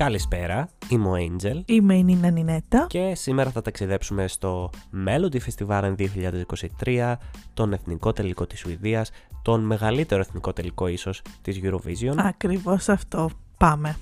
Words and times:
Καλησπέρα, 0.00 0.68
είμαι 0.88 1.08
ο 1.08 1.12
Angel 1.14 1.62
Είμαι 1.66 1.94
η 1.94 2.02
Νίνα 2.02 2.30
Νινέτα. 2.30 2.86
και 2.88 3.14
σήμερα 3.14 3.50
θα 3.50 3.62
ταξιδέψουμε 3.62 4.28
στο 4.28 4.70
Melody 5.06 5.36
Festival 5.36 5.94
2023, 6.84 7.14
τον 7.54 7.72
εθνικό 7.72 8.12
τελικό 8.12 8.46
της 8.46 8.58
Σουηδίας, 8.58 9.10
τον 9.42 9.60
μεγαλύτερο 9.60 10.20
εθνικό 10.20 10.52
τελικό 10.52 10.86
ίσως 10.86 11.22
της 11.42 11.60
Eurovision. 11.62 12.14
Ακριβώς 12.16 12.88
αυτό. 12.88 13.30
Πάμε. 13.56 13.96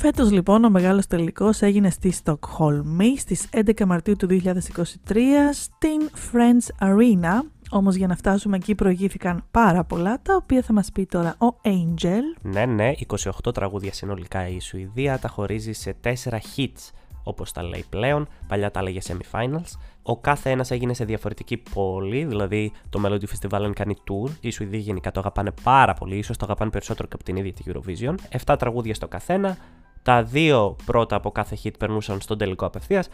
Φέτος 0.00 0.30
λοιπόν 0.30 0.64
ο 0.64 0.70
μεγάλος 0.70 1.06
τελικός 1.06 1.62
έγινε 1.62 1.90
στη 1.90 2.10
Στοκχόλμη 2.10 3.18
στις 3.18 3.48
11 3.52 3.84
Μαρτίου 3.86 4.16
του 4.16 4.26
2023 4.30 5.16
στην 5.52 6.10
Friends 6.32 6.86
Arena. 6.86 7.40
Όμως 7.70 7.94
για 7.94 8.06
να 8.06 8.16
φτάσουμε 8.16 8.56
εκεί 8.56 8.74
προηγήθηκαν 8.74 9.44
πάρα 9.50 9.84
πολλά 9.84 10.18
τα 10.22 10.34
οποία 10.34 10.62
θα 10.62 10.72
μας 10.72 10.92
πει 10.92 11.06
τώρα 11.06 11.36
ο 11.38 11.46
Angel. 11.64 12.40
Ναι, 12.42 12.64
ναι, 12.64 12.92
28 13.46 13.54
τραγούδια 13.54 13.92
συνολικά 13.92 14.48
η 14.48 14.60
Σουηδία 14.60 15.18
τα 15.18 15.28
χωρίζει 15.28 15.72
σε 15.72 15.96
4 16.04 16.08
hits, 16.56 16.92
όπως 17.22 17.52
τα 17.52 17.62
λέει 17.62 17.84
πλέον, 17.88 18.28
παλιά 18.46 18.70
τα 18.70 18.80
έλεγε 18.80 18.98
semi-finals. 19.02 19.78
Ο 20.02 20.18
κάθε 20.18 20.50
ένας 20.50 20.70
έγινε 20.70 20.94
σε 20.94 21.04
διαφορετική 21.04 21.56
πόλη, 21.56 22.24
δηλαδή 22.24 22.72
το 22.90 23.00
Melody 23.04 23.24
Festival 23.24 23.70
κάνει 23.74 23.96
tour, 24.10 24.30
οι 24.40 24.50
Σουηδοί 24.50 24.78
γενικά 24.78 25.10
το 25.10 25.20
αγαπάνε 25.20 25.52
πάρα 25.62 25.94
πολύ, 25.94 26.16
ίσως 26.16 26.36
το 26.36 26.44
αγαπάνε 26.44 26.70
περισσότερο 26.70 27.08
και 27.08 27.14
από 27.14 27.24
την 27.24 27.36
ίδια 27.36 27.52
τη 27.52 27.62
Eurovision. 27.66 28.14
7 28.44 28.56
τραγούδια 28.58 28.94
στο 28.94 29.08
καθένα, 29.08 29.56
τα 30.02 30.22
δύο 30.22 30.76
πρώτα 30.84 31.16
από 31.16 31.30
κάθε 31.30 31.56
hit 31.64 31.78
περνούσαν 31.78 32.20
στον 32.20 32.38
τελικό 32.38 32.66
απευθείας. 32.66 33.08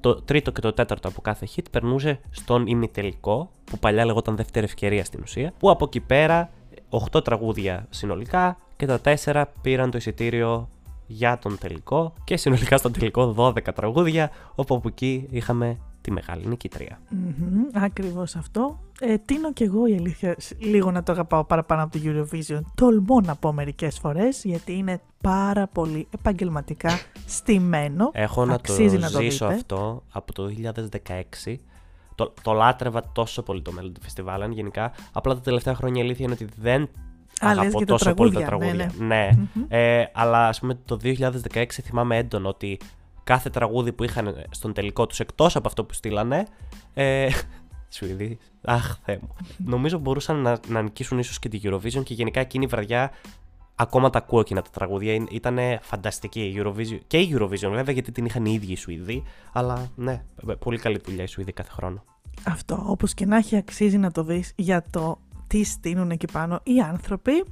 Το 0.00 0.14
τρίτο 0.22 0.50
και 0.50 0.60
το 0.60 0.72
τέταρτο 0.72 1.08
από 1.08 1.20
κάθε 1.20 1.48
hit 1.56 1.64
περνούσε 1.70 2.20
στον 2.30 2.66
ημιτελικό, 2.66 3.50
που 3.64 3.78
παλιά 3.78 4.04
λεγόταν 4.04 4.36
δεύτερη 4.36 4.64
ευκαιρία 4.64 5.04
στην 5.04 5.20
ουσία. 5.22 5.52
Που 5.58 5.70
από 5.70 5.84
εκεί 5.84 6.00
πέρα 6.00 6.50
8 7.12 7.24
τραγούδια 7.24 7.86
συνολικά 7.90 8.56
και 8.76 8.86
τα 8.86 9.00
4 9.24 9.44
πήραν 9.60 9.90
το 9.90 9.96
εισιτήριο 9.96 10.68
για 11.06 11.38
τον 11.38 11.58
τελικό 11.58 12.12
και 12.24 12.36
συνολικά 12.36 12.76
στον 12.76 12.92
τελικό 12.92 13.34
12 13.38 13.62
τραγούδια, 13.74 14.30
όπου 14.54 14.74
από 14.74 14.88
εκεί 14.88 15.26
είχαμε 15.30 15.78
τη 16.04 16.10
μεγάλη 16.10 16.46
νικήτρια. 16.46 16.98
Μμμ, 17.10 17.62
ακριβώς 17.74 18.36
αυτό. 18.36 18.80
Ε, 19.00 19.18
τίνω 19.18 19.52
κι 19.52 19.62
εγώ 19.62 19.86
η 19.86 19.94
αλήθεια 19.94 20.34
σ- 20.38 20.62
λίγο 20.62 20.90
να 20.90 21.02
το 21.02 21.12
αγαπάω 21.12 21.44
παραπάνω 21.44 21.82
από 21.82 21.98
το 21.98 22.00
Eurovision. 22.04 22.60
Τολμώ 22.74 23.20
να 23.20 23.34
πω 23.36 23.52
μερικές 23.52 23.98
φορές 23.98 24.44
γιατί 24.44 24.72
είναι 24.76 25.00
πάρα 25.22 25.66
πολύ 25.66 26.06
επαγγελματικά 26.14 26.90
στημένο. 27.26 28.10
Έχω 28.12 28.40
να 28.44 28.46
το 28.46 28.72
Αξίζει 28.72 28.98
να 28.98 29.10
το 29.10 29.20
ζήσω 29.20 29.44
δείτε. 29.46 29.58
αυτό 29.58 30.02
από 30.12 30.32
το 30.32 30.50
2016. 31.44 31.54
Το, 32.14 32.34
το 32.42 32.52
λάτρευα 32.52 33.02
τόσο 33.12 33.42
πολύ 33.42 33.62
το 33.62 33.72
Melody 33.78 34.22
Festival 34.24 34.50
γενικά. 34.50 34.92
Απλά 35.12 35.34
τα 35.34 35.40
τελευταία 35.40 35.74
χρόνια 35.74 36.02
η 36.02 36.04
αλήθεια 36.04 36.24
είναι 36.24 36.34
ότι 36.34 36.48
δεν 36.60 36.82
Α, 36.82 37.48
λες 37.48 37.58
αγαπώ 37.58 37.76
για 37.78 37.86
τα 37.86 37.92
τόσο 37.92 38.14
πολύ 38.14 38.32
τα 38.32 38.40
τραγούδια, 38.40 38.70
τραγούδια. 38.76 39.06
ναι, 39.06 39.16
Ναι, 39.16 39.46
Μμμ. 39.54 39.64
Ε, 39.68 40.04
αλλά 40.14 40.48
ας 40.48 40.60
πούμε 40.60 40.78
το 40.84 40.98
2016 41.02 41.64
θυμάμαι 41.82 42.16
έντονο 42.16 42.48
ότι 42.48 42.78
κάθε 43.24 43.50
τραγούδι 43.50 43.92
που 43.92 44.04
είχαν 44.04 44.46
στον 44.50 44.72
τελικό 44.72 45.06
τους 45.06 45.20
εκτός 45.20 45.56
από 45.56 45.68
αυτό 45.68 45.84
που 45.84 45.94
στείλανε 45.94 46.46
ε, 46.94 47.28
Σουηδοί, 47.94 48.38
αχ 48.62 48.98
Θεέ 49.04 49.18
μου. 49.22 49.34
Νομίζω 49.56 49.98
μπορούσαν 49.98 50.36
να, 50.36 50.58
να 50.68 50.82
νικήσουν 50.82 51.18
ίσως 51.18 51.38
και 51.38 51.48
τη 51.48 51.60
Eurovision 51.62 52.02
και 52.04 52.14
γενικά 52.14 52.40
εκείνη 52.40 52.64
η 52.64 52.68
βραδιά 52.68 53.10
ακόμα 53.74 54.10
τα 54.10 54.18
ακούω 54.18 54.40
εκείνα 54.40 54.62
τα 54.62 54.70
τραγούδια. 54.70 55.26
Ήταν 55.30 55.58
φανταστική 55.80 56.40
η 56.40 56.54
Eurovision. 56.58 56.98
Και 57.06 57.18
η 57.18 57.36
Eurovision 57.38 57.70
βέβαια 57.70 57.92
γιατί 57.92 58.12
την 58.12 58.24
είχαν 58.24 58.44
οι 58.44 58.52
ίδιοι 58.52 58.72
οι 58.72 58.76
Σουηδοί. 58.76 59.22
Αλλά 59.52 59.90
ναι, 59.94 60.24
πολύ 60.58 60.78
καλή 60.78 61.00
δουλειά 61.04 61.22
οι 61.22 61.26
Σουηδοί 61.26 61.52
κάθε 61.52 61.70
χρόνο. 61.70 62.04
Αυτό, 62.44 62.84
όπως 62.86 63.14
και 63.14 63.26
να 63.26 63.36
έχει 63.36 63.56
αξίζει 63.56 63.98
να 63.98 64.10
το 64.10 64.22
δεις 64.22 64.52
για 64.56 64.84
το 64.90 65.18
τι 65.46 65.64
στείνουν 65.64 66.10
εκεί 66.10 66.26
πάνω 66.32 66.60
οι 66.62 66.80
άνθρωποι. 66.80 67.44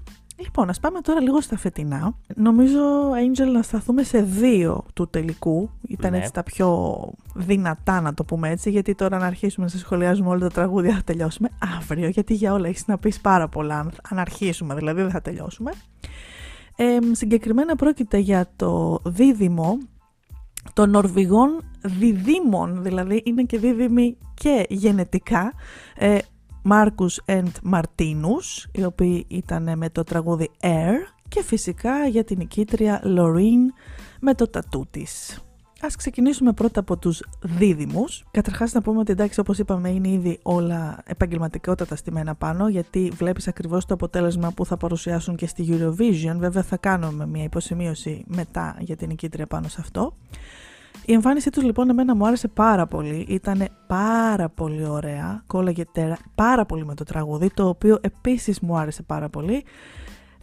Λοιπόν, 0.44 0.68
ας 0.68 0.80
πάμε 0.80 1.00
τώρα 1.00 1.20
λίγο 1.20 1.40
στα 1.40 1.56
φετινά. 1.58 2.14
Νομίζω, 2.34 3.10
Angel, 3.10 3.52
να 3.52 3.62
σταθούμε 3.62 4.02
σε 4.02 4.22
δύο 4.22 4.84
του 4.94 5.08
τελικού. 5.08 5.70
Ήταν 5.88 6.10
Ναι. 6.10 6.16
έτσι 6.18 6.32
τα 6.32 6.42
πιο 6.42 6.98
δυνατά, 7.34 8.00
να 8.00 8.14
το 8.14 8.24
πούμε 8.24 8.50
έτσι, 8.50 8.70
γιατί 8.70 8.94
τώρα 8.94 9.18
να 9.18 9.26
αρχίσουμε 9.26 9.64
να 9.66 9.70
σε 9.72 9.78
σχολιάζουμε 9.78 10.28
όλα 10.28 10.40
τα 10.40 10.48
τραγούδια 10.48 10.94
θα 10.94 11.02
τελειώσουμε 11.04 11.48
αύριο, 11.78 12.08
γιατί 12.08 12.34
για 12.34 12.52
όλα 12.52 12.68
έχεις 12.68 12.86
να 12.86 12.98
πεις 12.98 13.20
πάρα 13.20 13.48
πολλά, 13.48 13.78
αν, 13.78 13.92
αν 14.10 14.18
αρχίσουμε 14.18 14.74
δηλαδή 14.74 15.00
δεν 15.00 15.10
θα 15.10 15.20
τελειώσουμε. 15.20 15.72
Ε, 16.76 16.98
συγκεκριμένα 17.12 17.76
πρόκειται 17.76 18.18
για 18.18 18.50
το 18.56 19.00
δίδυμο 19.04 19.78
των 20.72 20.90
Νορβηγών 20.90 21.62
διδήμων, 21.82 22.82
δηλαδή 22.82 23.22
είναι 23.24 23.42
και 23.42 23.58
δίδυμοι 23.58 24.16
και 24.34 24.66
γενετικά, 24.68 25.52
ε, 25.96 26.18
Μάρκους 26.62 27.20
and 27.26 27.50
Μαρτίνους, 27.62 28.66
οι 28.72 28.84
οποίοι 28.84 29.24
ήταν 29.28 29.78
με 29.78 29.90
το 29.90 30.04
τραγούδι 30.04 30.50
Air 30.60 30.94
και 31.28 31.42
φυσικά 31.42 32.06
για 32.06 32.24
την 32.24 32.38
νικήτρια 32.38 33.00
Λορίν 33.04 33.60
με 34.20 34.34
το 34.34 34.48
τατού 34.48 34.86
της. 34.90 35.42
Ας 35.84 35.96
ξεκινήσουμε 35.96 36.52
πρώτα 36.52 36.80
από 36.80 36.96
τους 36.96 37.22
δίδυμους. 37.42 38.24
Καταρχάς 38.30 38.72
να 38.72 38.82
πούμε 38.82 38.98
ότι 38.98 39.12
εντάξει 39.12 39.40
όπως 39.40 39.58
είπαμε 39.58 39.88
είναι 39.88 40.08
ήδη 40.08 40.38
όλα 40.42 41.02
επαγγελματικότατα 41.04 41.96
στημένα 41.96 42.34
πάνω 42.34 42.68
γιατί 42.68 43.12
βλέπεις 43.14 43.48
ακριβώς 43.48 43.84
το 43.84 43.94
αποτέλεσμα 43.94 44.52
που 44.52 44.66
θα 44.66 44.76
παρουσιάσουν 44.76 45.36
και 45.36 45.46
στη 45.46 45.66
Eurovision. 45.68 46.36
Βέβαια 46.36 46.62
θα 46.62 46.76
κάνουμε 46.76 47.26
μια 47.26 47.44
υποσημείωση 47.44 48.24
μετά 48.26 48.76
για 48.78 48.96
την 48.96 49.08
νικήτρια 49.08 49.46
πάνω 49.46 49.68
σε 49.68 49.76
αυτό. 49.80 50.14
Η 51.04 51.12
εμφάνισή 51.12 51.50
τους 51.50 51.62
λοιπόν 51.62 51.90
εμένα 51.90 52.14
μου 52.14 52.26
άρεσε 52.26 52.48
πάρα 52.48 52.86
πολύ, 52.86 53.26
ήταν 53.28 53.68
πάρα 53.86 54.48
πολύ 54.48 54.86
ωραία, 54.86 55.42
κόλλαγε 55.46 55.84
τέρα, 55.92 56.16
πάρα 56.34 56.66
πολύ 56.66 56.84
με 56.84 56.94
το 56.94 57.04
τραγούδι, 57.04 57.50
το 57.54 57.68
οποίο 57.68 57.98
επίσης 58.00 58.60
μου 58.60 58.76
άρεσε 58.76 59.02
πάρα 59.02 59.28
πολύ. 59.28 59.64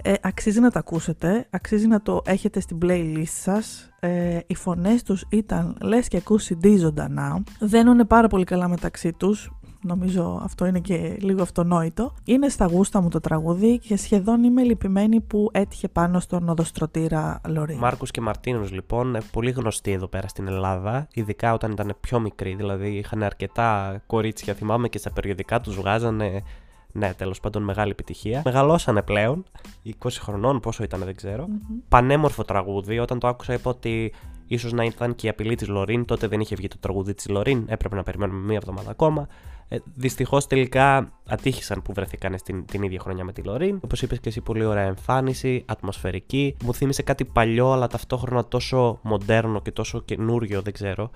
Ε, 0.04 0.14
αξίζει 0.22 0.59
να 0.59 0.72
το 0.72 0.80
ακούσετε, 0.80 1.48
αξίζει 1.50 1.88
να 1.88 2.02
το 2.02 2.22
έχετε 2.26 2.59
στην 2.59 2.78
playlist 2.82 3.24
σας. 3.26 3.90
Ε, 4.00 4.40
οι 4.48 4.56
φωνές 4.56 5.04
τους 5.04 5.26
ήταν 5.30 5.78
λες 5.82 6.08
και 6.08 6.18
ακούς 6.18 6.50
CD 6.50 6.76
ζωντανά, 6.78 7.44
δένουνε 7.59 8.06
πάρα 8.06 8.28
πολύ 8.28 8.44
καλά 8.44 8.68
μεταξύ 8.68 9.14
τους, 9.14 9.52
νομίζω 9.81 10.40
αυτό 10.44 10.66
είναι 10.66 10.79
και 10.79 11.17
λίγο 11.19 11.41
αυτονόητο. 11.41 12.13
Είναι 12.23 12.50
στα 12.50 12.66
γούστα 12.66 13.01
μου 13.01 13.09
το 13.09 13.19
τραγούδι 13.19 13.79
και 13.79 13.97
σχεδόν 13.97 14.44
είμαι 14.44 14.63
λυπημένη 14.63 15.19
που 15.19 15.50
έτυχε 15.51 15.88
πάνω 15.88 16.19
στον 16.19 16.50
οδοστρωτήρα 16.50 17.41
Λωρί. 17.47 17.75
Μάρκος 17.75 18.12
και 18.12 18.22
Μαρτίνος, 18.22 18.72
λοιπόν, 18.72 19.16
ε, 19.16 19.19
πολύ 19.31 19.51
γνωστοί 19.51 19.91
εδώ 19.91 20.07
πέρα 20.07 20.28
στην 20.28 20.47
Ελλάδα, 20.47 21.07
ειδικά 21.13 21.53
όταν 21.53 21.72
ήταν 21.72 21.95
πιο 22.00 22.19
μικροί. 22.19 22.56
Δηλαδή, 22.56 22.90
είχαν 22.90 23.23
αρκετά 23.23 24.01
κορίτσια, 24.07 24.53
θυμάμαι 24.53 24.88
και 24.88 24.97
στα 24.97 25.12
περιοδικά 25.12 25.62
τους 25.62 25.75
βγάζανε. 25.75 26.44
Ναι, 26.91 27.13
τέλος 27.13 27.40
πάντων, 27.40 27.63
μεγάλη 27.63 27.91
επιτυχία. 27.91 28.41
Μεγαλώσανε 28.46 29.01
πλέον, 29.01 29.44
20 29.84 30.19
χρονών, 30.19 30.59
πόσο 30.59 30.84
ήταν, 30.84 31.00
δεν 31.00 31.16
ξέρω. 31.16 31.47
Μμμ. 31.47 31.57
Πανέμορφο 31.90 32.44
τραγούδι. 32.44 33.00
Όταν 33.00 33.19
το 33.19 33.28
άκουσα, 33.28 33.53
είπα 33.53 33.69
ότι 33.69 34.13
ίσως 34.47 34.73
να 34.73 34.84
ήταν 34.84 35.16
και 35.16 35.28
η 35.28 35.29
απειλή 35.29 35.56
της 35.56 35.67
Λωρίν. 35.67 36.06
Τότε 36.06 36.28
δεν 36.28 36.40
είχε 36.40 36.56
βγει 36.56 36.67
το 36.67 36.78
τραγούδι 36.79 37.13
της 37.13 37.28
Λωρίν. 37.29 37.63
Έπρεπε 37.67 37.96
να 37.96 38.03
περιμένουμε 38.03 38.40
μία 38.40 38.56
εβδομάδα 38.56 38.91
ακόμα. 38.91 39.28
Ε, 39.72 39.78
Δυστυχώς 39.96 40.47
τελικά 40.47 41.12
ατύχησαν 41.28 41.81
που 41.81 41.94
βρεθήκαν 41.94 42.38
στην, 42.38 42.66
την 42.66 42.84
ίδια 42.84 43.00
χρονιά 43.00 43.24
με 43.24 43.34
τη 43.34 43.41
Λωρίν. 43.41 43.80
Όπως 43.84 44.02
είπες 44.02 44.19
και 44.19 44.30
εσύ, 44.30 44.41
πολύ 44.41 44.66
ωραία 44.66 44.84
εμφάνιση, 44.84 45.63
ατμοσφαιρική. 45.66 46.56
Μου 46.63 46.74
θύμισε 46.74 47.02
κάτι 47.02 47.25
παλιό, 47.25 47.72
αλλά 47.72 47.88
ταυτόχρονα 47.88 48.46
τόσο 48.46 49.00
μοντέρνο 49.02 49.62
και 49.62 49.72
τόσο 49.72 50.02
καινούριο, 50.02 50.62
δεν 50.62 50.74
ξέρω. 50.74 51.09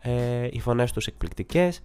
Ε, 0.00 0.48
οι 0.50 0.60
φωνές 0.60 0.92
τους 0.92 1.06
εκπληκτικές. 1.06 1.82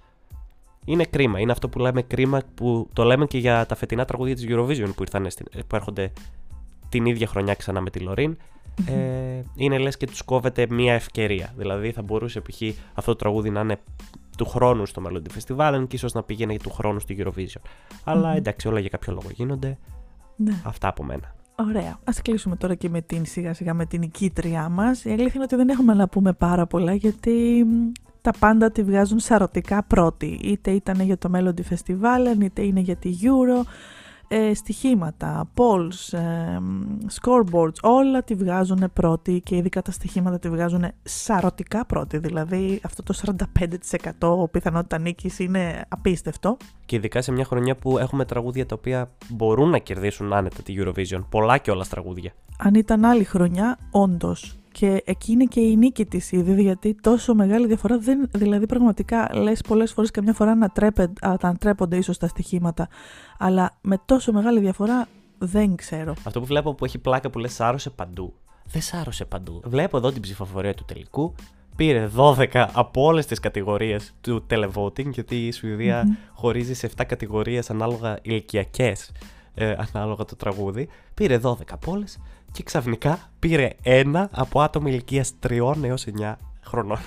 Είναι 0.85 1.03
κρίμα. 1.03 1.39
Είναι 1.39 1.51
αυτό 1.51 1.69
που 1.69 1.79
λέμε 1.79 2.01
κρίμα 2.01 2.41
που 2.55 2.89
το 2.93 3.03
λέμε 3.03 3.25
και 3.25 3.37
για 3.37 3.65
τα 3.65 3.75
φετινά 3.75 4.05
τραγούδια 4.05 4.35
της 4.35 4.45
Eurovision 4.47 4.91
που, 4.95 5.01
ήρθαν 5.01 5.29
στην, 5.29 5.45
που 5.67 5.75
έρχονται 5.75 6.11
την 6.89 7.05
ίδια 7.05 7.27
χρονιά 7.27 7.53
ξανά 7.53 7.81
με 7.81 7.89
τη 7.89 7.99
Λωρίν. 7.99 8.37
Ε, 8.85 9.41
είναι 9.55 9.77
λες 9.77 9.97
και 9.97 10.05
τους 10.05 10.21
κόβεται 10.21 10.67
μία 10.69 10.93
ευκαιρία. 10.93 11.53
Δηλαδή 11.57 11.91
θα 11.91 12.01
μπορούσε 12.01 12.41
π.χ. 12.41 12.61
αυτό 12.93 13.11
το 13.11 13.15
τραγούδι 13.15 13.49
να 13.49 13.59
είναι 13.59 13.79
του 14.37 14.45
χρόνου 14.45 14.85
στο 14.85 15.01
Melody 15.05 15.39
Festival 15.39 15.85
και 15.87 15.95
ίσως 15.95 16.13
να 16.13 16.23
πήγαινε 16.23 16.57
του 16.57 16.69
χρόνου 16.69 16.99
στη 16.99 17.17
Eurovision. 17.19 17.61
Αλλά 18.03 18.29
Μμμ. 18.29 18.35
εντάξει, 18.35 18.67
όλα 18.67 18.79
για 18.79 18.89
κάποιο 18.89 19.13
λόγο 19.13 19.27
γίνονται. 19.33 19.77
Ναι. 20.35 20.61
Αυτά 20.63 20.87
από 20.87 21.03
μένα. 21.03 21.35
Ωραία. 21.55 21.99
Ας 22.03 22.21
κλείσουμε 22.21 22.55
τώρα 22.55 22.75
και 22.75 22.89
με 22.89 23.01
την 23.01 23.25
σιγά 23.25 23.53
σιγά 23.53 23.73
με 23.73 23.85
την 23.85 23.99
νικήτριά 23.99 24.69
μας. 24.69 25.05
Η 25.05 25.09
αλήθεια 25.09 25.31
είναι 25.35 25.43
ότι 25.43 25.55
δεν 25.55 25.69
έχουμε 25.69 25.93
να 25.93 26.07
πούμε 26.07 26.33
πάρα 26.33 26.65
πολλά 26.67 26.93
γιατί 26.93 27.65
μ, 27.67 27.91
τα 28.21 28.33
πάντα 28.39 28.71
τη 28.71 28.83
βγάζουν 28.83 29.19
σαρωτικά 29.19 29.83
πρώτη. 29.83 30.39
Είτε 30.43 30.71
ήταν 30.71 31.01
για 31.01 31.17
το 31.17 31.31
Melody 31.33 31.73
Festival, 31.73 32.41
είτε 32.41 32.61
είναι 32.61 32.79
για 32.79 32.95
τη 32.95 33.09
Euro. 33.21 33.65
Ε, 34.33 34.53
στοιχήματα, 34.53 35.49
polls, 35.55 36.17
ε, 36.17 36.59
μ, 36.59 36.97
scoreboards, 37.21 37.75
όλα 37.81 38.23
τη 38.23 38.35
βγάζουν 38.35 38.91
πρώτη 38.93 39.41
και 39.45 39.55
ειδικά 39.55 39.81
τα 39.81 39.91
στοιχήματα 39.91 40.39
τη 40.39 40.49
βγάζουν 40.49 40.85
σαρωτικά 41.03 41.85
πρώτη. 41.85 42.17
Δηλαδή 42.17 42.79
αυτό 42.83 43.03
το 43.03 43.13
45% 43.13 44.49
πιθανότητα 44.51 44.99
νίκης 44.99 45.39
είναι 45.39 45.85
απίστευτο. 45.87 46.57
Και 46.85 46.95
ειδικά 46.95 47.21
σε 47.21 47.31
μια 47.31 47.45
χρονιά 47.45 47.75
που 47.75 47.97
έχουμε 47.97 48.25
τραγούδια 48.25 48.65
τα 48.65 48.75
οποία 48.77 49.11
μπορούν 49.29 49.69
να 49.69 49.77
κερδίσουν 49.77 50.33
άνετα 50.33 50.61
τη 50.61 50.75
Eurovision. 50.77 51.23
Πολλά 51.29 51.57
και 51.57 51.71
όλας 51.71 51.89
τραγούδια. 51.89 52.31
αν 52.57 52.73
ήταν 52.73 53.05
άλλη 53.05 53.23
χρονιά, 53.23 53.77
όντως 53.91 54.60
Και 54.71 55.01
εκεί 55.05 55.31
είναι 55.31 55.45
και 55.45 55.59
η 55.59 55.75
νίκη 55.75 56.05
της 56.05 56.31
ήδη, 56.31 56.61
γιατί 56.61 56.95
τόσο 57.01 57.35
μεγάλη 57.35 57.67
διαφορά 57.67 57.97
δεν. 57.97 58.29
Δηλαδή, 58.31 58.65
πραγματικά 58.65 59.29
λες 59.33 59.61
πολλές 59.61 59.91
φορές 59.91 60.11
καμιά 60.11 60.33
φορά 60.33 60.55
να, 60.55 60.67
τρέπε, 60.67 61.13
να 61.41 61.55
τρέπονται 61.55 61.97
ίσως 61.97 62.17
τα 62.17 62.27
στοιχήματα, 62.27 62.87
αλλά 63.37 63.77
με 63.81 64.01
τόσο 64.05 64.31
μεγάλη 64.31 64.59
διαφορά 64.59 65.07
δεν 65.37 65.75
ξέρω. 65.75 66.13
Αυτό 66.23 66.39
που 66.39 66.45
βλέπω 66.45 66.73
που 66.73 66.85
έχει 66.85 66.97
πλάκα 66.97 67.29
που 67.29 67.39
λες 67.39 67.53
σάρωσε 67.53 67.89
παντού. 67.89 68.33
Δεν 68.65 68.81
σάρωσε 68.81 69.25
παντού. 69.25 69.61
Βλέπω 69.63 69.97
εδώ 69.97 70.11
την 70.11 70.21
ψηφοφορία 70.21 70.73
του 70.73 70.85
τελικού. 70.85 71.35
Πήρε 71.75 72.09
12 72.15 72.67
από 72.73 73.03
όλες 73.03 73.25
τις 73.25 73.39
κατηγορίες 73.39 74.13
του 74.21 74.45
televoting, 74.49 75.09
γιατί 75.09 75.47
η 75.47 75.51
σουηδια 75.51 76.17
χωρίζει 76.33 76.73
σε 76.73 76.89
7 76.97 77.03
κατηγορίες 77.07 77.69
ανάλογα 77.69 78.19
ηλικιακές, 78.21 79.11
ε, 79.53 79.75
ανάλογα 79.93 80.25
το 80.25 80.35
τραγούδι. 80.35 80.87
Πήρε 81.13 81.37
12 81.37 81.55
από 81.71 81.91
όλες 81.91 82.19
και 82.51 82.63
ξαφνικά 82.63 83.19
πήρε 83.39 83.69
ένα 83.83 84.29
από 84.31 84.61
άτομα 84.61 84.89
ηλικίας 84.89 85.33
3 85.47 85.73
έως 85.83 86.05
9 86.19 86.33
χρονών. 86.63 86.99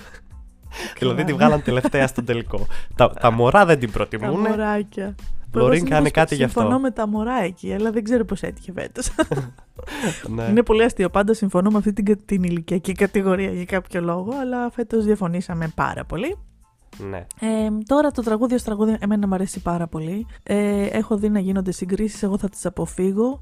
δηλαδή 0.99 1.25
τη 1.25 1.33
βγάλαν 1.33 1.63
τελευταία 1.63 2.07
στον 2.07 2.25
τελικό. 2.25 2.67
τα, 2.95 3.11
τα 3.11 3.31
μωρά 3.31 3.65
δεν 3.65 3.79
την 3.79 3.91
προτιμούν. 3.91 4.43
Τα 4.43 4.51
μωράκια. 4.51 5.15
Λωρίν 5.55 5.89
κάνει 5.89 6.11
κάτι 6.11 6.35
γι' 6.35 6.45
αυτό. 6.45 6.61
Συμφωνώ 6.61 6.81
με 6.81 6.91
τα 6.91 7.09
μωρά 7.09 7.43
εκεί, 7.43 7.75
αλλά 7.75 7.91
δεν 7.91 8.05
ξέρω 8.05 8.25
πώ 8.25 8.35
έτυχε 8.41 8.73
φέτος. 8.73 9.11
ναι. 10.35 10.45
Είναι 10.45 10.63
πολύ 10.63 10.83
αστείο. 10.83 11.11
Πάντα 11.11 11.35
συμφωνώ 11.35 11.71
με 11.71 11.79
αυτή 11.79 11.93
την, 11.93 12.19
την 12.25 12.43
ηλικιακή 12.43 12.93
κατηγορία 12.93 13.51
για 13.51 13.65
κάποιο 13.65 14.01
λόγο, 14.01 14.33
αλλά 14.41 14.71
φέτος 14.71 15.05
διαφωνήσαμε 15.05 15.73
πάρα 15.75 16.05
πολύ. 16.05 16.39
Ναι. 17.11 17.27
Ε, 17.41 17.69
τώρα 17.87 18.11
το 18.11 18.23
τραγούδι 18.23 18.55
ως 18.55 18.63
τραγούδι 18.63 18.97
εμένα 19.01 19.27
μου 19.27 19.35
αρέσει 19.35 19.61
πάρα 19.61 19.87
πολύ. 19.87 20.27
Ε, 20.43 20.87
έχω 20.87 21.17
δει 21.17 21.29
να 21.29 21.39
γίνονται 21.39 21.73
συγκρίσεις, 21.73 22.23
εγώ 22.23 22.39
θα 22.39 22.49
τις 22.49 22.67
αποφύγω. 22.67 23.41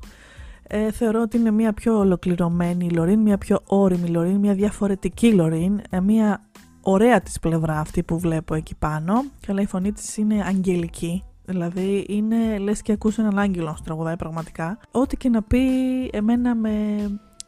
Ε, 0.67 0.91
θεωρώ 0.91 1.21
ότι 1.21 1.37
είναι 1.37 1.51
μια 1.51 1.73
πιο 1.73 1.99
ολοκληρωμένη 1.99 2.91
Λωρίν, 2.91 3.21
μια 3.21 3.39
πιο 3.39 3.61
όρημη 3.67 4.09
Λωρίν, 4.09 4.37
μια 4.37 4.55
διαφορετική 4.55 5.33
Λωρίν, 5.33 5.81
ε, 5.91 6.01
μια 6.01 6.41
ωραία 6.81 7.21
της 7.21 7.41
πλευρά 7.41 7.79
αυτή 7.79 8.03
που 8.03 8.19
βλέπω 8.19 8.55
εκεί 8.55 8.75
πάνω. 8.75 9.25
Αλλά 9.49 9.61
η 9.61 9.67
φωνή 9.67 9.93
της 9.93 10.17
είναι 10.17 10.45
αγγελική. 10.47 11.23
Δηλαδή 11.45 12.07
είναι 12.09 12.59
λες 12.59 12.83
και 12.83 12.93
ακούς 12.93 13.19
έναν 13.19 13.39
άγγελο 13.39 13.67
να 13.67 13.77
τραγουδάει 13.85 14.17
πραγματικά. 14.17 14.79
Ό,τι 14.91 15.17
και 15.17 15.29
να 15.29 15.43
πει 15.43 15.61
εμένα 16.13 16.55
με, 16.55 16.71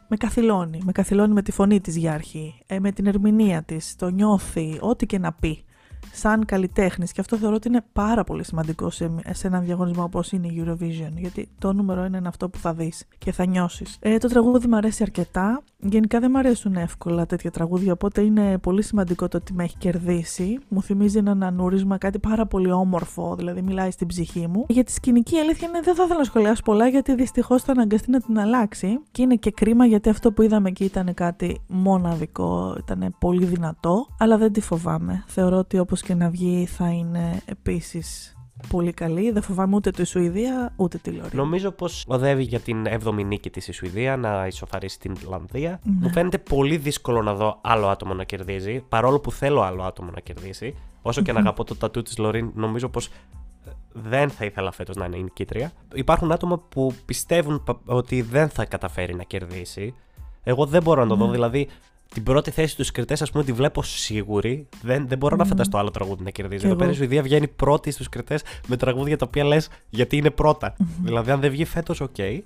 με 0.08 0.16
καθυλώνει. 0.16 0.80
Με 0.84 0.92
καθυλώνει 0.92 1.32
με 1.32 1.42
τη 1.42 1.52
φωνή 1.52 1.80
της 1.80 1.96
για 1.96 2.12
αρχή, 2.12 2.54
ε, 2.66 2.78
με 2.78 2.92
την 2.92 3.06
ερμηνεία 3.06 3.62
της, 3.62 3.96
το 3.96 4.08
νιώθει, 4.08 4.78
ό,τι 4.80 5.06
και 5.06 5.18
να 5.18 5.32
πει 5.32 5.64
σαν 6.12 6.44
καλλιτέχνη. 6.44 7.06
Και 7.06 7.20
αυτό 7.20 7.36
θεωρώ 7.36 7.54
ότι 7.54 7.68
είναι 7.68 7.84
πάρα 7.92 8.24
πολύ 8.24 8.44
σημαντικό 8.44 8.90
σε, 8.90 9.10
σε 9.30 9.46
έναν 9.46 9.64
διαγωνισμό 9.64 10.02
όπως 10.02 10.32
είναι 10.32 10.46
η 10.46 10.64
Eurovision. 10.64 11.12
Γιατί 11.16 11.48
το 11.58 11.72
νούμερο 11.72 12.04
είναι 12.04 12.20
αυτό 12.26 12.48
που 12.48 12.58
θα 12.58 12.72
δεις 12.72 13.06
και 13.18 13.32
θα 13.32 13.46
νιώσεις. 13.46 13.96
Ε, 14.00 14.18
το 14.18 14.28
τραγούδι 14.28 14.66
μου 14.66 14.76
αρέσει 14.76 15.02
αρκετά. 15.02 15.62
Γενικά 15.78 16.20
δεν 16.20 16.30
μου 16.32 16.38
αρέσουν 16.38 16.74
εύκολα 16.74 17.26
τέτοια 17.26 17.50
τραγούδια, 17.50 17.92
οπότε 17.92 18.20
είναι 18.20 18.58
πολύ 18.58 18.82
σημαντικό 18.82 19.28
το 19.28 19.36
ότι 19.36 19.52
με 19.52 19.64
έχει 19.64 19.76
κερδίσει. 19.76 20.58
Μου 20.68 20.82
θυμίζει 20.82 21.18
ένα 21.18 21.46
ανούρισμα, 21.46 21.98
κάτι 21.98 22.18
πάρα 22.18 22.46
πολύ 22.46 22.70
όμορφο, 22.70 23.34
δηλαδή 23.36 23.62
μιλάει 23.62 23.90
στην 23.90 24.06
ψυχή 24.06 24.46
μου. 24.46 24.64
Για 24.68 24.84
τη 24.84 24.92
σκηνική 24.92 25.38
αλήθεια 25.38 25.68
είναι 25.68 25.80
δεν 25.80 25.94
θα 25.94 26.02
ήθελα 26.02 26.18
να 26.18 26.24
σχολιάσω 26.24 26.62
πολλά, 26.62 26.88
γιατί 26.88 27.14
δυστυχώς 27.14 27.62
θα 27.62 27.72
αναγκαστεί 27.72 28.10
να 28.10 28.20
την 28.20 28.38
αλλάξει. 28.38 29.00
Και 29.10 29.22
είναι 29.22 29.34
και 29.34 29.50
κρίμα 29.50 29.86
γιατί 29.86 30.08
αυτό 30.08 30.32
που 30.32 30.42
είδαμε 30.42 30.68
εκεί 30.68 30.84
ήταν 30.84 31.14
κάτι 31.14 31.60
μοναδικό, 31.66 32.76
ήταν 32.78 33.14
πολύ 33.18 33.44
δυνατό, 33.44 34.06
αλλά 34.18 34.36
δεν 34.36 34.52
τη 34.52 34.60
φοβάμαι. 34.60 35.24
Θεωρώ 35.26 35.56
ότι 35.58 35.78
όπω 35.94 36.06
και 36.06 36.14
να 36.14 36.30
βγει 36.30 36.66
θα 36.66 36.90
είναι 36.90 37.42
επίσης 37.44 38.36
πολύ 38.68 38.92
καλή. 38.92 39.30
Δεν 39.30 39.42
φοβάμαι 39.42 39.76
ούτε 39.76 39.90
τη 39.90 40.04
Σουηδία 40.04 40.72
ούτε 40.76 40.98
τη 40.98 41.10
Λόρι. 41.10 41.36
Νομίζω 41.36 41.70
πως 41.70 42.04
οδεύει 42.06 42.42
για 42.42 42.60
την 42.60 42.86
7η 42.86 43.24
νίκη 43.24 43.50
της 43.50 43.68
η 43.68 43.72
Σουηδία 43.72 44.16
να 44.16 44.46
ισοφαρίσει 44.46 44.98
την 44.98 45.14
Ιρλανδία. 45.22 45.80
Ναι. 45.82 45.92
Μου 46.00 46.10
φαίνεται 46.10 46.38
πολύ 46.38 46.76
δύσκολο 46.76 47.22
να 47.22 47.34
δω 47.34 47.58
άλλο 47.62 47.86
άτομο 47.86 48.14
να 48.14 48.24
κερδίζει, 48.24 48.84
παρόλο 48.88 49.20
που 49.20 49.32
θέλω 49.32 49.60
άλλο 49.60 49.82
άτομο 49.82 50.10
να 50.10 50.20
κερδίσει. 50.20 50.74
Όσο 51.02 51.22
και 51.22 51.32
να 51.32 51.40
αγαπώ 51.40 51.64
το 51.64 51.76
τατού 51.76 52.02
της 52.02 52.18
Λωρίν, 52.18 52.50
νομίζω 52.54 52.88
πως 52.88 53.06
ε, 53.06 53.70
δεν 53.92 54.30
θα 54.30 54.44
ήθελα 54.44 54.72
φέτος 54.72 54.96
να 54.96 55.04
είναι 55.04 55.16
η 55.16 55.22
νικήτρια. 55.22 55.72
Υπάρχουν 55.94 56.32
άτομα 56.32 56.58
που 56.58 56.94
πιστεύουν 57.04 57.64
ότι 57.84 58.22
δεν 58.22 58.48
θα 58.48 58.64
καταφέρει 58.64 59.14
να 59.14 59.22
κερδίσει. 59.22 59.94
Εγώ 60.42 60.66
δεν 60.66 60.82
μπορώ 60.82 61.02
να 61.02 61.08
το 61.08 61.14
δω. 61.14 61.24
Ναι. 61.26 61.32
Δηλαδή, 61.32 61.68
την 62.12 62.22
πρώτη 62.22 62.50
θέση 62.50 62.76
τους 62.76 62.90
κριτές, 62.90 63.22
ας 63.22 63.30
πούμε, 63.30 63.44
τη 63.44 63.52
βλέπω 63.52 63.82
σίγουρη. 63.82 64.68
Δεν, 64.82 65.08
δεν 65.08 65.18
μπορώ 65.18 65.34
mm. 65.34 65.38
να 65.38 65.44
φανταστώ 65.44 65.78
άλλο 65.78 65.90
τραγούδι 65.90 66.24
να 66.24 66.30
κερδίζει. 66.30 66.66
Εδώ 66.66 66.76
πέρα 66.76 66.90
η 66.90 66.94
Σουηδία 66.94 67.22
βγαίνει 67.22 67.48
πρώτη 67.48 67.90
στους 67.90 68.08
κριτές 68.08 68.42
με 68.66 68.76
τραγούδια 68.76 69.16
τα 69.16 69.24
οποία 69.28 69.44
λες 69.44 69.68
γιατί 69.90 70.16
είναι 70.16 70.30
πρώτα. 70.30 70.72
Mm-hmm. 70.72 70.84
Δηλαδή, 71.02 71.30
αν 71.30 71.40
δεν 71.40 71.50
βγει 71.50 71.64
φέτος, 71.64 72.00
OK. 72.00 72.14
Okay. 72.16 72.38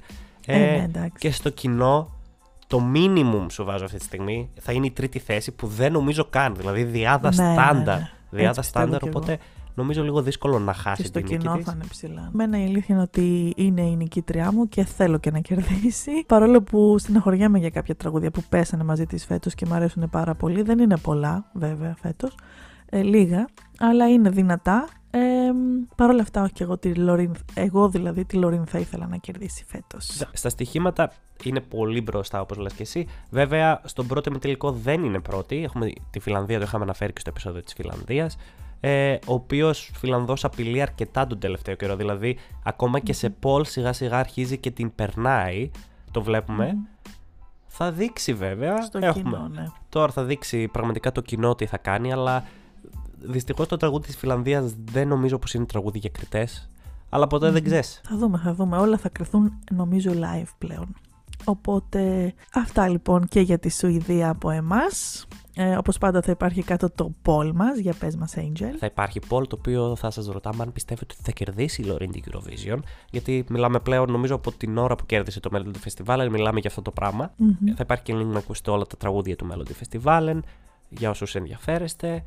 Ε, 0.47 0.75
ε, 0.75 0.87
ναι, 0.93 1.09
και 1.19 1.31
στο 1.31 1.51
κοινό, 1.51 2.11
το 2.67 2.83
minimum 2.95 3.47
σου 3.51 3.65
βάζω 3.65 3.85
αυτή 3.85 3.99
τη 3.99 4.05
στιγμή 4.05 4.51
θα 4.61 4.73
είναι 4.73 4.87
η 4.87 4.91
τρίτη 4.91 5.19
θέση 5.19 5.53
που 5.53 5.67
δεν 5.67 5.93
νομίζω 5.93 6.25
καν. 6.25 6.55
Δηλαδή, 6.57 6.85
δυάδα 6.85 7.29
ναι, 7.29 7.35
στάνταρ. 7.35 7.99
Ναι, 7.99 8.11
ναι. 8.31 8.41
Δυάδα 8.41 8.63
στάνταρ, 8.63 9.03
οπότε 9.03 9.39
νομίζω 9.79 10.03
λίγο 10.03 10.23
δύσκολο 10.23 10.59
να 10.59 10.73
χάσει 10.73 11.03
και 11.03 11.09
στο 11.09 11.21
κοινό 11.21 11.61
θα 11.63 11.73
είναι 11.75 11.85
ψηλά. 11.89 12.29
Μένα 12.33 12.61
η 12.61 12.65
αλήθεια 12.65 12.95
είναι 12.95 13.03
ότι 13.03 13.53
είναι 13.57 13.83
η 13.83 13.97
νικήτριά 13.97 14.53
μου 14.53 14.69
και 14.69 14.85
θέλω 14.85 15.19
και 15.19 15.31
να 15.31 15.39
κερδίσει. 15.39 16.11
Παρόλο 16.27 16.63
που 16.63 16.99
στεναχωριέμαι 16.99 17.59
για 17.59 17.71
κάποια 17.71 17.95
τραγούδια 17.95 18.31
που 18.31 18.43
πέσανε 18.49 18.85
μαζί 18.85 19.07
της 19.07 19.25
φέτος 19.25 19.55
και 19.55 19.67
μου 19.67 19.75
αρέσουν 19.75 20.11
πάρα 20.11 20.35
πολύ. 20.35 20.63
Δεν 20.63 20.79
είναι 20.79 20.97
πολλά, 20.99 21.51
βέβαια, 21.53 21.97
φέτος. 22.01 22.35
Ε, 22.91 23.03
λίγα, 23.03 23.49
αλλά 23.79 24.09
είναι 24.09 24.31
δυνατά. 24.31 24.89
Ε, 25.11 25.19
Παρ' 25.97 26.11
όλα 26.11 26.23
αυτά, 26.23 26.43
όχι 26.43 26.53
και 26.53 26.63
εγώ 26.63 26.79
τη 26.79 26.95
Λωρίν. 26.95 27.35
Εγώ 27.55 27.89
δηλαδή 27.89 28.25
τη 28.25 28.37
Λωρίν 28.37 28.67
θα 28.67 28.79
ήθελα 28.79 29.07
να 29.07 29.17
κερδίσει 29.17 29.65
φέτος. 29.67 30.23
Στα 30.33 30.49
στοιχήματα 30.49 31.13
είναι 31.45 31.61
πολύ 31.61 32.01
μπροστά, 32.01 32.41
όπως 32.41 32.57
λες 32.57 32.73
και 32.73 32.83
εσύ. 32.83 33.07
Βέβαια, 33.31 33.81
στον 33.85 34.07
πρώτο 34.07 34.31
τελικό 34.31 34.73
δεν 34.73 35.05
είναι 35.05 35.21
πρώτη. 35.21 35.63
Έχουμε 35.63 35.91
τη 36.11 36.21
Φιλανδία, 36.21 36.59
το 36.59 36.65
είχαμε 36.65 36.85
αναφέρει 36.85 37.13
και 37.13 37.21
στο 37.21 37.31
επεισόδιο 37.31 37.63
της 37.63 37.73
Φιλανδίας 37.73 38.37
ε, 38.81 39.13
ο 39.27 39.33
οποίος 39.33 39.91
Φιλανδός 39.95 40.45
απειλεί 40.45 40.83
αρκετά 40.83 41.27
τον 41.27 41.39
τελευταίο 41.39 41.75
καιρό. 41.75 41.97
Δηλαδή, 41.97 42.39
ακόμα 42.65 42.99
και 42.99 43.13
σε 43.13 43.31
Πολ 43.31 43.65
σιγά 43.65 43.93
σιγά 43.93 44.19
αρχίζει 44.19 44.59
και 44.59 44.71
την 44.71 44.95
περνάει. 44.95 45.71
Το 46.11 46.23
βλέπουμε. 46.23 46.77
Θα 47.67 47.93
δείξει 47.93 48.35
βέβαια. 48.35 48.83
Στο 48.83 48.99
Έχουμε. 48.99 49.23
κοινό, 49.23 49.49
ναι. 49.49 49.65
Τώρα 49.89 50.13
θα 50.13 50.25
δείξει 50.25 50.69
πραγματικά 50.69 51.13
το 51.13 51.21
κοινό 51.21 51.55
τι 51.55 51.67
θα 51.67 51.79
κάνει, 51.79 52.13
αλλά 52.13 52.45
δυστυχώς 53.21 53.67
το 53.67 53.77
τραγούδι 53.77 54.07
της 54.07 54.17
Φιλανδίας 54.17 54.75
δεν 54.85 55.09
νομίζω 55.09 55.39
πως 55.39 55.55
είναι 55.55 55.65
τραγούδι 55.67 55.99
για 55.99 56.11
κριτές. 56.13 56.69
Αλλά 57.09 57.27
δεν 57.31 57.65
ξέρεις. 57.65 58.01
Θα 58.05 58.17
δούμε, 58.17 58.39
θα 58.39 58.55
δούμε. 58.55 58.79
Όλα 58.79 58.99
θα 58.99 59.09
κρυθούν 59.09 59.59
νομίζω 59.71 60.13
live 60.15 60.49
πλέον. 60.59 60.95
Οπότε 61.45 62.35
αυτά 62.55 62.89
λοιπόν 62.89 63.27
και 63.29 63.41
για 63.41 63.59
τη 63.59 63.71
Σουηδία 63.71 64.29
από 64.29 64.51
εμάς. 64.51 65.27
Ε, 65.61 65.77
όπως 65.77 65.99
πάντα 65.99 66.21
θα 66.21 66.31
υπάρχει 66.31 66.63
κάτω 66.63 66.91
το 66.91 67.15
poll 67.25 67.51
μας, 67.55 67.79
για 67.79 67.95
πες 67.99 68.17
μας 68.17 68.35
Angel. 68.37 68.75
Θα 68.79 68.87
υπάρχει 68.87 69.21
poll 69.29 69.49
το 69.49 69.57
οποίο 69.59 69.97
θα 69.97 70.11
σας 70.11 70.27
ρωτάμε 70.27 70.63
αν 70.63 70.73
πιστεύετε 70.73 71.15
ότι 71.15 71.23
θα 71.25 71.33
κερδίσει 71.33 71.83
η 71.83 71.85
Λωρίν 71.85 72.11
την 72.11 72.23
Eurovision, 72.31 72.79
γιατί 73.11 73.45
μιλάμε 73.49 73.81
πλέον 73.81 74.11
νομίζω 74.11 74.35
από 74.35 74.53
την 74.53 74.79
ώρα 74.79 74.95
που 74.95 75.07
κέρδισε 75.07 75.41
το 75.41 75.51
Melody 75.53 75.89
Festival, 75.89 76.29
μιλάμε 76.31 76.61
για 76.61 76.69
αυτό 76.69 76.83
το 76.83 76.91
πραγμα 76.91 77.35
Θα 77.75 77.83
υπάρχει 77.83 78.03
και 78.03 78.15
link 78.17 78.27
να 78.27 78.39
ακούσετε 78.39 78.71
όλα 78.71 78.87
τα 78.87 78.97
τραγούδια 78.97 79.37
του 79.37 79.49
Melody 79.51 79.73
Festival, 79.83 80.39
για 80.89 81.11
όσους 81.11 81.35
ενδιαφέρεστε. 81.35 82.23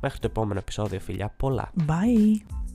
Μέχρι 0.00 0.18
το 0.18 0.26
επόμενο 0.26 0.58
επεισόδιο, 0.58 1.00
φιλιά, 1.00 1.32
πολλά. 1.36 1.70
Bye! 1.86 2.65